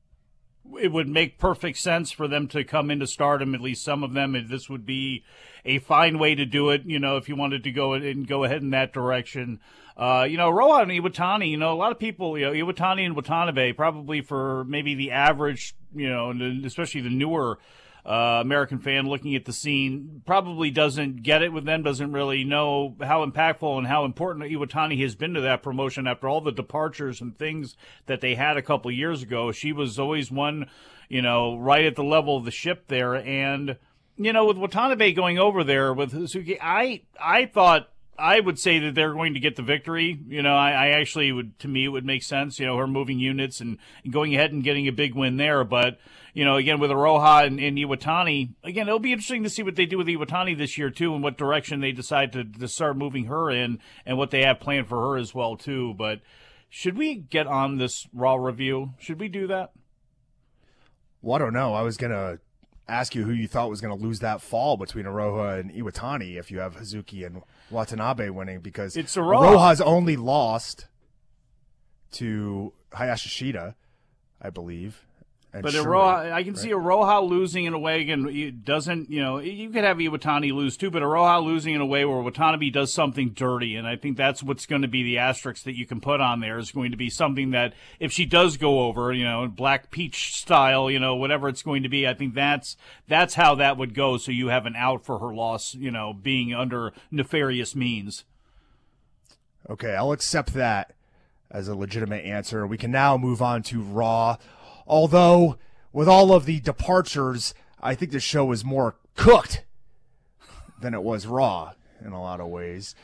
[0.80, 4.14] it would make perfect sense for them to come into stardom, at least some of
[4.14, 5.24] them, this would be
[5.64, 8.44] a fine way to do it, you know, if you wanted to go and go
[8.44, 9.60] ahead in that direction.
[9.96, 13.14] Uh, you know, Rohan Iwatani, you know, a lot of people, you know, Iwatani and
[13.14, 16.32] Watanabe, probably for maybe the average, you know,
[16.64, 17.58] especially the newer
[18.05, 22.42] uh, American fan looking at the scene probably doesn't get it with them, doesn't really
[22.42, 26.50] know how impactful and how important Iwatani has been to that promotion after all the
[26.50, 27.76] departures and things
[28.07, 29.53] that they had a couple years ago.
[29.53, 30.68] She was always one,
[31.09, 33.14] you know, right at the level of the ship there.
[33.14, 33.76] And,
[34.16, 37.88] you know, with Watanabe going over there with Suzuki, I, I thought
[38.18, 40.18] I would say that they're going to get the victory.
[40.28, 42.86] You know, I, I, actually would, to me, it would make sense, you know, her
[42.86, 45.64] moving units and, and, going ahead and getting a big win there.
[45.64, 45.98] But
[46.33, 49.76] you know, again with Iroha and, and Iwatani, again, it'll be interesting to see what
[49.76, 52.97] they do with Iwatani this year too, and what direction they decide to, to start
[52.97, 55.95] moving her in, and what they have planned for her as well too.
[55.95, 56.20] But
[56.68, 58.95] should we get on this Raw review?
[58.99, 59.72] Should we do that?
[61.20, 61.74] Well, I don't know.
[61.74, 62.39] I was gonna
[62.89, 66.39] ask you who you thought was going to lose that fall between Iroha and Iwatani
[66.39, 69.55] if you have Hazuki and Watanabe winning because it's Iroha.
[69.55, 70.89] Iroha's only lost
[72.12, 73.74] to Hayashishita,
[74.41, 75.07] I believe.
[75.55, 76.62] And but Iroha, I can right?
[76.62, 78.26] see Iroha losing in a way again.
[78.26, 81.86] It doesn't, you know, you could have Iwatani lose too, but Iroha losing in a
[81.86, 85.18] way where Watanabe does something dirty, and I think that's what's going to be the
[85.18, 88.24] asterisk that you can put on there is going to be something that if she
[88.24, 92.09] does go over, you know, Black Peach style, you know, whatever it's going to be,
[92.09, 94.16] I think that's that's how that would go.
[94.16, 98.24] So you have an out for her loss, you know, being under nefarious means.
[99.68, 100.94] Okay, I'll accept that
[101.50, 102.66] as a legitimate answer.
[102.66, 104.38] We can now move on to Raw.
[104.87, 105.59] Although,
[105.93, 109.64] with all of the departures, I think the show was more cooked
[110.80, 111.72] than it was raw
[112.05, 112.95] in a lot of ways.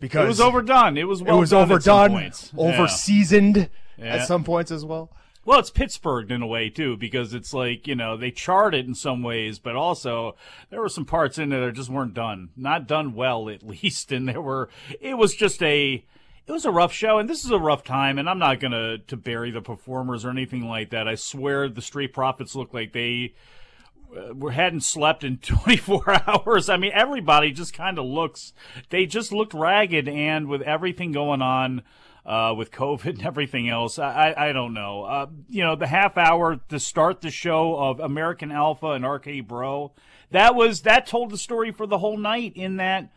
[0.00, 0.98] Because it was overdone.
[0.98, 4.16] It was well it was overdone, over seasoned yeah.
[4.16, 5.12] at some points as well.
[5.44, 8.86] Well, it's Pittsburgh in a way too, because it's like you know they charred it
[8.86, 10.36] in some ways, but also
[10.70, 14.10] there were some parts in there that just weren't done, not done well at least,
[14.10, 14.68] and there were.
[15.00, 16.04] It was just a
[16.46, 18.18] it was a rough show, and this is a rough time.
[18.18, 21.06] And I'm not gonna to bury the performers or anything like that.
[21.06, 23.34] I swear, the Street Profits look like they
[24.16, 26.68] uh, hadn't slept in 24 hours.
[26.68, 28.52] I mean, everybody just kind of looks.
[28.90, 31.82] They just looked ragged, and with everything going on.
[32.24, 33.98] Uh, with COVID and everything else.
[33.98, 35.02] I, I, I don't know.
[35.02, 39.44] Uh, you know, the half hour to start the show of American Alpha and RK
[39.48, 39.90] Bro,
[40.30, 43.10] that was, that told the story for the whole night in that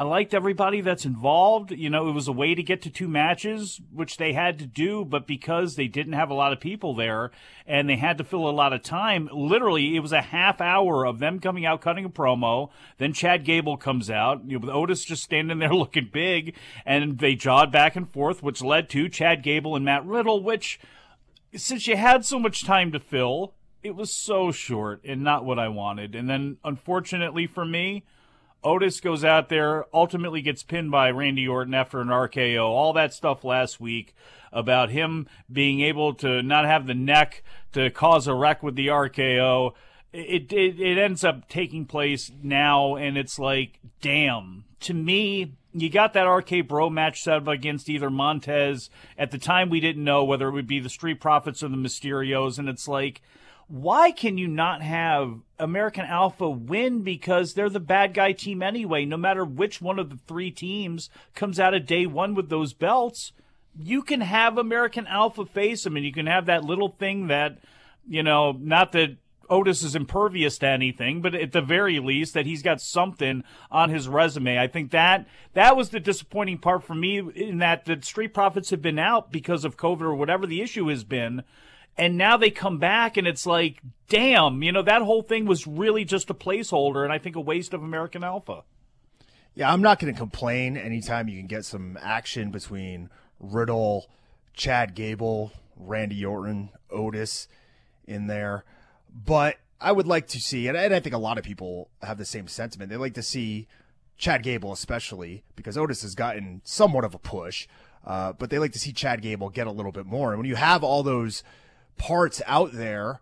[0.00, 1.72] I liked everybody that's involved.
[1.72, 4.66] You know, it was a way to get to two matches, which they had to
[4.66, 7.30] do, but because they didn't have a lot of people there
[7.66, 11.04] and they had to fill a lot of time, literally, it was a half hour
[11.04, 12.70] of them coming out cutting a promo.
[12.96, 17.18] Then Chad Gable comes out, you know, with Otis just standing there looking big, and
[17.18, 20.80] they jawed back and forth, which led to Chad Gable and Matt Riddle, which,
[21.54, 25.58] since you had so much time to fill, it was so short and not what
[25.58, 26.14] I wanted.
[26.14, 28.04] And then, unfortunately for me,
[28.62, 32.64] Otis goes out there, ultimately gets pinned by Randy Orton after an RKO.
[32.64, 34.14] All that stuff last week
[34.52, 37.42] about him being able to not have the neck
[37.72, 39.72] to cause a wreck with the RKO.
[40.12, 44.64] It, it, it ends up taking place now, and it's like, damn.
[44.80, 48.90] To me, you got that RK Bro match set up against either Montez.
[49.16, 51.76] At the time, we didn't know whether it would be the Street Profits or the
[51.76, 53.22] Mysterios, and it's like,
[53.70, 59.04] why can you not have American Alpha win because they're the bad guy team anyway?
[59.04, 62.72] No matter which one of the three teams comes out of day one with those
[62.72, 63.32] belts,
[63.78, 67.58] you can have American Alpha face them, and you can have that little thing that,
[68.08, 69.16] you know, not that
[69.48, 73.90] Otis is impervious to anything, but at the very least that he's got something on
[73.90, 74.58] his resume.
[74.58, 78.70] I think that that was the disappointing part for me in that the Street Profits
[78.70, 81.44] have been out because of COVID or whatever the issue has been
[81.96, 85.66] and now they come back and it's like damn you know that whole thing was
[85.66, 88.62] really just a placeholder and i think a waste of american alpha.
[89.54, 94.10] Yeah i'm not going to complain anytime you can get some action between riddle
[94.54, 97.48] chad gable randy orton otis
[98.06, 98.64] in there.
[99.12, 102.24] But i would like to see and i think a lot of people have the
[102.24, 102.90] same sentiment.
[102.90, 103.66] They like to see
[104.16, 107.66] chad gable especially because otis has gotten somewhat of a push
[108.04, 110.30] uh, but they like to see chad gable get a little bit more.
[110.30, 111.42] And when you have all those
[112.00, 113.20] parts out there.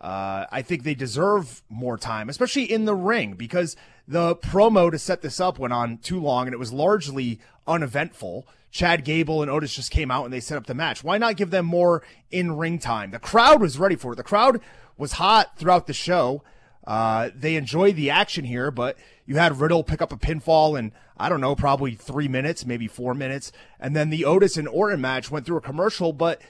[0.00, 3.74] Uh, I think they deserve more time, especially in the ring, because
[4.06, 8.46] the promo to set this up went on too long and it was largely uneventful.
[8.70, 11.02] Chad Gable and Otis just came out and they set up the match.
[11.02, 13.12] Why not give them more in ring time?
[13.12, 14.16] The crowd was ready for it.
[14.16, 14.60] The crowd
[14.98, 16.42] was hot throughout the show.
[16.86, 20.92] Uh, they enjoyed the action here, but you had Riddle pick up a pinfall in,
[21.16, 23.52] I don't know, probably three minutes, maybe four minutes.
[23.78, 26.42] And then the Otis and Orton match went through a commercial, but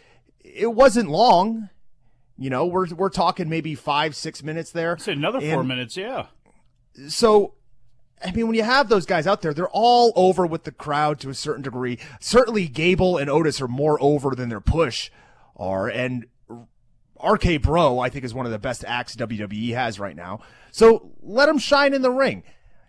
[0.44, 1.68] it wasn't long.
[2.38, 4.94] You know, we're, we're talking maybe five, six minutes there.
[4.94, 6.26] It's another four And minutes, yeah.
[7.08, 7.54] So,
[8.24, 11.20] I mean, when you have those guys out there, they're all over with the crowd
[11.20, 11.98] to a certain degree.
[12.20, 15.10] Certainly, Gable and Otis are more over than their push
[15.56, 15.88] are.
[15.88, 16.26] And
[17.22, 20.40] RK Bro, I think, is one of the best acts WWE has right now.
[20.70, 22.42] So let them shine in the ring,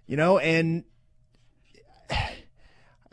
[0.07, 0.39] you know.
[0.39, 0.83] And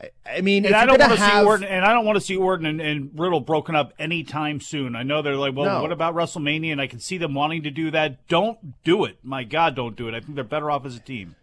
[0.03, 2.17] I- I mean, And I don't want to have- see Orton, and I don't want
[2.17, 4.97] to see Orton and, and Riddle broken up anytime soon.
[4.97, 5.83] I know they're like, well, No.
[5.83, 6.73] what about WrestleMania?
[6.73, 8.27] And I can see them wanting to do that.
[8.29, 9.19] Don't do it.
[9.23, 10.15] My God, don't do it.
[10.15, 11.35] I think they're better off as a team.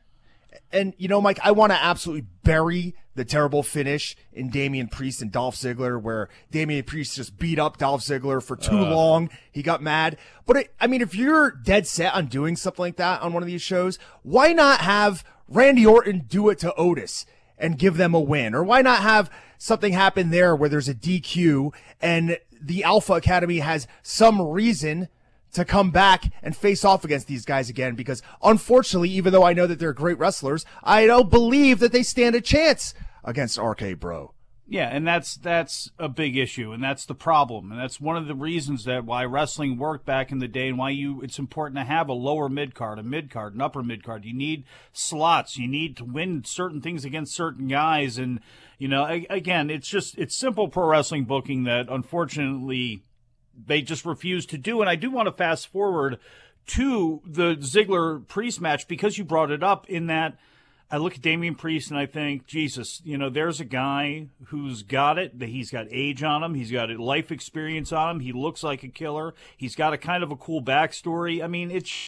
[0.72, 5.22] And you know, Mike, I want to absolutely bury the terrible finish in Damian Priest
[5.22, 8.90] and Dolph Ziggler, where Damian Priest just beat up Dolph Ziggler for too Uh.
[8.90, 9.30] long.
[9.52, 10.18] He got mad.
[10.46, 13.44] But it, I mean, if you're dead set on doing something like that on one
[13.44, 17.26] of these shows, why not have Randy Orton do it to Otis
[17.58, 18.54] and give them a win?
[18.54, 23.60] Or why not have something happen there where there's a DQ and the Alpha Academy
[23.60, 25.10] has some reason
[25.54, 29.54] to come back and face off against these guys again because unfortunately, even though I
[29.54, 32.94] know that they're great wrestlers, I don't believe that they stand a chance
[33.24, 34.34] against RK Bro.
[34.70, 38.28] Yeah, and that's that's a big issue, and that's the problem, and that's one of
[38.28, 41.78] the reasons that why wrestling worked back in the day, and why you it's important
[41.78, 44.26] to have a lower mid card, a mid card, an upper mid card.
[44.26, 45.58] You need slots.
[45.58, 48.42] You need to win certain things against certain guys, and
[48.78, 53.04] you know, again, it's just it's simple pro wrestling booking that unfortunately
[53.66, 54.82] they just refuse to do.
[54.82, 56.20] And I do want to fast forward
[56.68, 60.38] to the Ziggler Priest match because you brought it up in that
[60.90, 64.84] I look at Damian Priest and I think, Jesus, you know, there's a guy who's
[64.84, 65.34] got it.
[65.42, 66.54] He's got age on him.
[66.54, 68.20] He's got life experience on him.
[68.22, 69.34] He looks like a killer.
[69.58, 71.44] He's got a kind of a cool backstory.
[71.44, 72.08] I mean, it's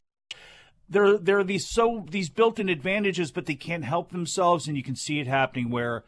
[0.89, 1.17] there.
[1.17, 4.95] There are these so these built-in advantages, but they can't help themselves, and you can
[4.95, 6.05] see it happening where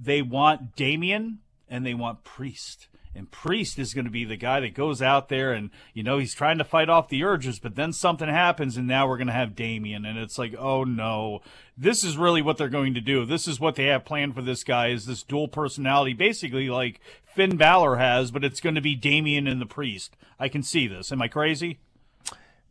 [0.00, 2.88] they want Damien and they want Priest.
[3.16, 6.18] And Priest is going to be the guy that goes out there and, you know,
[6.18, 9.26] he's trying to fight off the urges, but then something happens and now we're going
[9.26, 10.04] to have Damien.
[10.04, 11.40] And it's like, oh no,
[11.76, 13.24] this is really what they're going to do.
[13.24, 17.00] This is what they have planned for this guy is this dual personality, basically like
[17.24, 20.16] Finn Balor has, but it's going to be Damien and the Priest.
[20.38, 21.10] I can see this.
[21.10, 21.78] Am I crazy?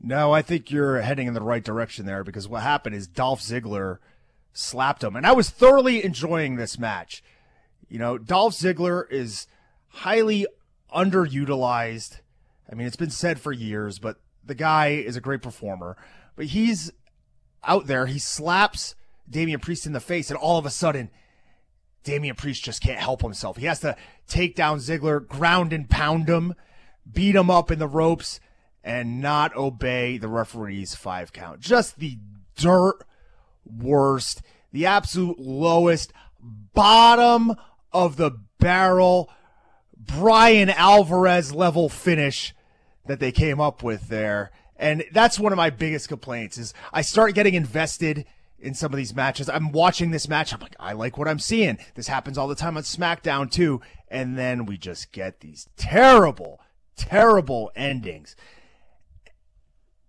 [0.01, 3.41] No, I think you're heading in the right direction there because what happened is Dolph
[3.41, 3.97] Ziggler
[4.53, 5.15] slapped him.
[5.15, 7.23] And I was thoroughly enjoying this match.
[7.89, 9.47] You know, Dolph Ziggler is
[9.95, 10.45] highly
[10.93, 12.19] underutilized.
[12.69, 15.95] I mean, it's been said for years, but the guy is a great performer.
[16.35, 16.91] But he's
[17.63, 18.95] out there, he slaps
[19.29, 21.09] Damian Priest in the face, and all of a sudden,
[22.03, 23.57] Damian Priest just can't help himself.
[23.57, 23.95] He has to
[24.27, 26.53] take down Ziggler, ground and pound him,
[27.11, 28.39] beat him up in the ropes,
[28.83, 31.59] and not obey the referee's five count.
[31.59, 32.19] Just the
[32.55, 32.99] dirt
[33.65, 34.41] worst,
[34.71, 37.55] the absolute lowest, bottom
[37.91, 39.29] of the barrel,
[40.05, 42.53] Bryan Alvarez level finish
[43.05, 44.51] that they came up with there.
[44.77, 48.25] And that's one of my biggest complaints is I start getting invested
[48.59, 49.49] in some of these matches.
[49.49, 50.53] I'm watching this match.
[50.53, 51.77] I'm like, I like what I'm seeing.
[51.95, 53.81] This happens all the time on SmackDown too.
[54.07, 56.59] And then we just get these terrible,
[56.95, 58.35] terrible endings.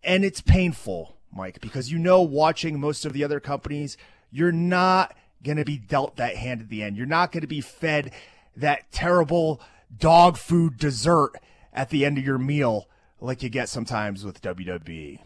[0.03, 3.97] And it's painful, Mike, because you know, watching most of the other companies,
[4.30, 6.97] you're not going to be dealt that hand at the end.
[6.97, 8.12] You're not going to be fed
[8.57, 9.61] that terrible
[9.95, 11.32] dog food dessert
[11.72, 12.89] at the end of your meal
[13.20, 14.41] like you get sometimes with.
[14.43, 15.20] WWE.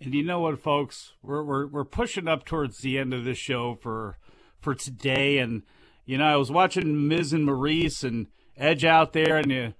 [0.00, 1.12] And you know what, folks?
[1.22, 4.18] We're we're we're pushing up towards the end of this show for
[4.60, 5.62] for today, and
[6.04, 8.26] you know I was watching Miz and Maryse and
[8.56, 9.74] Edge out there, and you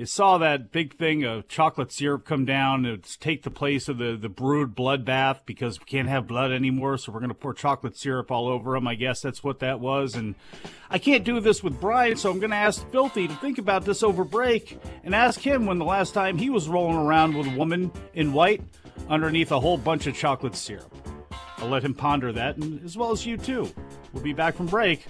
[0.00, 3.98] you saw that big thing of chocolate syrup come down to take the place of
[3.98, 7.52] the the brewed blood bath because we can't have blood anymore, so we're gonna pour
[7.52, 8.88] chocolate syrup all over them.
[8.88, 10.36] I guess that's what that was, and
[10.88, 14.02] I can't do this with Bryan, so I'm gonna ask Filthy to think about this
[14.02, 17.54] over break and ask him when the last time he was rolling around with a
[17.54, 18.62] woman in white
[19.10, 20.96] underneath a whole bunch of chocolate syrup.
[21.58, 23.70] I'll let him ponder that, and as well as you too.
[24.14, 25.04] We'll be back from break.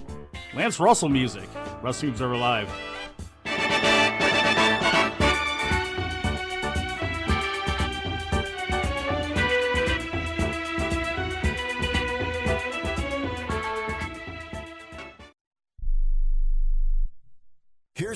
[0.52, 1.48] Lance Russell music,
[1.80, 2.99] Wrestling Observer Live.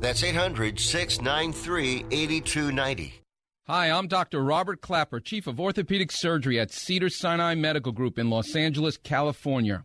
[0.00, 3.22] That's 800 693 8290.
[3.66, 4.42] Hi, I'm Dr.
[4.42, 9.84] Robert Clapper, Chief of Orthopedic Surgery at Cedars-Sinai Medical Group in Los Angeles, California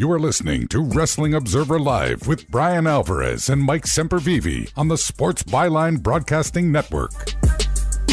[0.00, 4.96] You are listening to Wrestling Observer Live with Bryan Alvarez and Mike Sempervive on the
[4.96, 7.10] Sports Byline Broadcasting Network.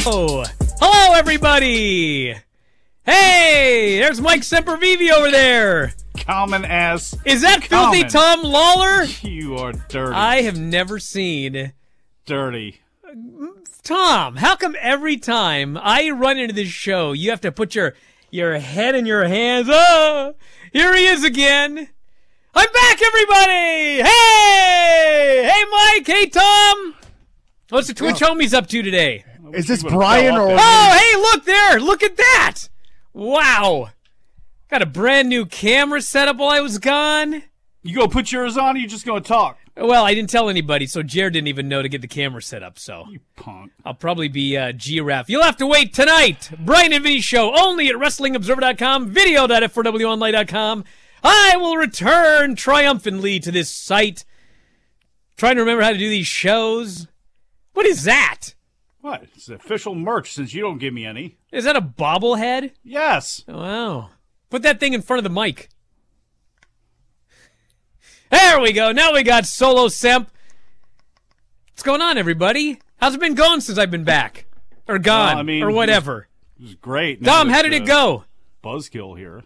[0.04, 0.44] Oh,
[0.80, 2.34] hello everybody!
[3.06, 5.94] Hey, there's Mike Sempervive over there.
[6.18, 7.16] Common ass.
[7.24, 9.04] Is that filthy Tom Lawler?
[9.22, 10.16] You are dirty.
[10.16, 11.74] I have never seen
[12.26, 12.82] dirty.
[13.84, 14.38] Tom.
[14.38, 17.94] How come every time I run into this show, you have to put your
[18.32, 19.68] your head in your hands?
[19.70, 20.34] Oh,
[20.76, 21.88] here he is again.
[22.54, 24.04] I'm back, everybody!
[24.04, 26.06] Hey, hey, Mike.
[26.06, 26.96] Hey, Tom.
[27.70, 29.24] What's the Twitch homies up to today?
[29.54, 30.50] Is this Bryan or?
[30.52, 31.80] Oh, hey, look there!
[31.80, 32.68] Look at that!
[33.14, 33.92] Wow,
[34.70, 37.44] got a brand new camera set up while I was gone.
[37.82, 38.76] You go put yours on.
[38.76, 39.58] Or you just gonna talk?
[39.78, 42.64] Well, I didn't tell anybody, so Jared didn't even know to get the camera set
[42.64, 42.80] up.
[42.80, 43.74] So You punk.
[43.84, 45.30] I'll probably be uh, Giraffe.
[45.30, 46.50] You'll have to wait tonight.
[46.60, 50.84] Bryan and Vinny show only at WrestlingObserver.com, video.f4wonline.com.
[51.24, 54.24] I will return triumphantly to this site.
[55.36, 57.08] Trying to remember how to do these shows.
[57.74, 58.54] What is that?
[59.02, 59.24] What?
[59.36, 61.38] It's official merch since you don't give me any.
[61.52, 62.72] Is that a bobblehead?
[62.84, 63.44] Yes.
[63.48, 64.12] Wow.
[64.50, 65.70] Put that thing in front of the mic.
[68.32, 68.92] There we go.
[68.92, 70.28] Now we got Solo Semp.
[71.72, 72.80] What's going on, everybody?
[72.98, 74.46] How's it been going since I've been back?
[74.88, 75.30] Or gone?
[75.34, 76.28] Well, I mean, or whatever.
[76.60, 77.22] It was great.
[77.22, 78.24] Dom, how did it go?
[78.64, 79.44] Buzzkill here.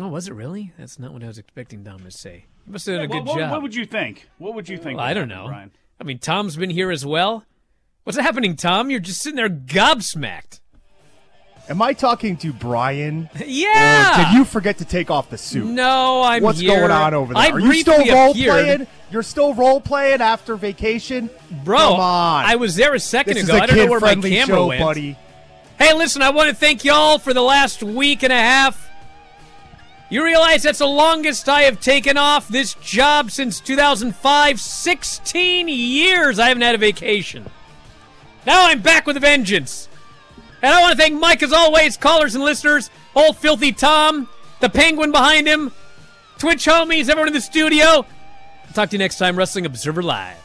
[0.00, 0.72] Oh, was it really?
[0.78, 2.44] That's not what I was expecting Dom to say.
[2.66, 3.50] You must have done a Yeah, good what, what- job.
[3.52, 4.28] What would you think?
[4.38, 4.98] What would you think?
[4.98, 5.46] Well, I don't know.
[5.46, 5.70] Bryan?
[6.00, 7.44] I mean, Tom's been here as well.
[8.04, 8.90] What's happening, Tom?
[8.90, 10.60] You're just sitting there gobsmacked.
[11.68, 13.28] Am I talking to Bryan?
[13.44, 14.14] Yeah.
[14.14, 15.66] Or did you forget to take off the suit?
[15.66, 16.78] No, I'm What's here.
[16.78, 17.42] going on over there?
[17.42, 18.50] I Are you still role appeared.
[18.52, 18.86] playing?
[19.10, 21.28] You're still role playing after vacation,
[21.64, 22.44] Bro, Come on.
[22.46, 23.54] I was there a second This ago.
[23.56, 24.80] is a I don't know where my camera show, went.
[24.82, 25.16] buddy.
[25.78, 28.88] Hey, listen, I want to thank y'all for the last week and a half.
[30.10, 34.58] You realize that's the longest I have taken off this job since 2005?
[34.58, 37.44] 16 years I haven't had a vacation.
[38.46, 39.88] Now I'm back with a vengeance.
[40.62, 44.28] And I want to thank Mike, as always, callers and listeners, old filthy Tom,
[44.60, 45.72] the penguin behind him,
[46.38, 47.84] Twitch homies, everyone in the studio.
[47.86, 50.36] I'll talk to you next time, Wrestling Observer Live.